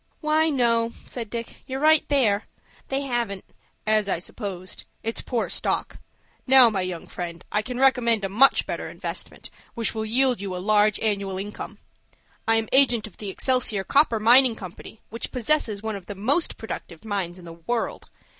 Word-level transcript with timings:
"Why, 0.19 0.49
no," 0.49 0.93
said 1.05 1.29
Dick; 1.29 1.57
"you're 1.67 1.77
about 1.77 1.85
right 1.89 2.09
there. 2.09 2.47
They 2.87 3.01
haven't." 3.01 3.45
"As 3.85 4.09
I 4.09 4.17
supposed. 4.17 4.83
It's 5.03 5.21
poor 5.21 5.47
stock. 5.47 5.99
Now, 6.47 6.71
my 6.71 6.81
young 6.81 7.05
friend, 7.05 7.45
I 7.51 7.61
can 7.61 7.77
recommend 7.79 8.25
a 8.25 8.27
much 8.29 8.65
better 8.65 8.89
investment, 8.89 9.51
which 9.75 9.93
will 9.93 10.03
yield 10.07 10.41
you 10.41 10.55
a 10.55 10.57
large 10.57 10.99
annual 11.01 11.37
income. 11.37 11.77
I 12.47 12.55
am 12.55 12.67
agent 12.71 13.05
of 13.05 13.17
the 13.17 13.29
Excelsior 13.29 13.83
Copper 13.83 14.19
Mining 14.19 14.55
Company, 14.55 15.01
which 15.11 15.31
possesses 15.31 15.83
one 15.83 15.95
of 15.95 16.07
the 16.07 16.15
most 16.15 16.57
productive 16.57 17.05
mines 17.05 17.37
in 17.37 17.45
the 17.45 17.53
world. 17.53 18.09